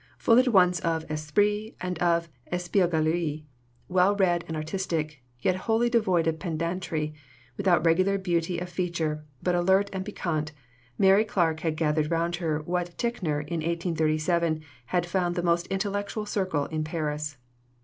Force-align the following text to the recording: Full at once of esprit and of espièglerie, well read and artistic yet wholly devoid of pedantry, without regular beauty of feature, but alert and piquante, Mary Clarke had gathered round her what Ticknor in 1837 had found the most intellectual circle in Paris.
Full 0.17 0.39
at 0.39 0.47
once 0.47 0.79
of 0.79 1.05
esprit 1.11 1.75
and 1.79 1.99
of 1.99 2.27
espièglerie, 2.51 3.45
well 3.87 4.15
read 4.15 4.43
and 4.47 4.57
artistic 4.57 5.21
yet 5.41 5.55
wholly 5.67 5.91
devoid 5.91 6.25
of 6.25 6.39
pedantry, 6.39 7.13
without 7.55 7.85
regular 7.85 8.17
beauty 8.17 8.57
of 8.57 8.67
feature, 8.67 9.23
but 9.43 9.53
alert 9.53 9.91
and 9.93 10.03
piquante, 10.03 10.55
Mary 10.97 11.23
Clarke 11.23 11.59
had 11.59 11.77
gathered 11.77 12.09
round 12.09 12.37
her 12.37 12.63
what 12.63 12.97
Ticknor 12.97 13.41
in 13.41 13.57
1837 13.59 14.63
had 14.87 15.05
found 15.05 15.35
the 15.35 15.43
most 15.43 15.67
intellectual 15.67 16.25
circle 16.25 16.65
in 16.65 16.83
Paris. 16.83 17.37